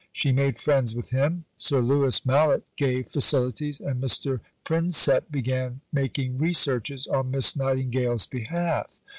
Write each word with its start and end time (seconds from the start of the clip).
She 0.11 0.31
made 0.31 0.57
friends 0.57 0.95
with 0.95 1.11
him; 1.11 1.45
Sir 1.57 1.79
Louis 1.79 2.25
Mallet 2.25 2.63
gave 2.75 3.09
facilities, 3.09 3.79
and 3.79 4.01
Mr. 4.01 4.39
Prinsep 4.65 5.29
began 5.31 5.81
making 5.93 6.39
researches 6.39 7.05
on 7.05 7.29
Miss 7.29 7.55
Nightingale's 7.55 8.25
behalf. 8.25 8.95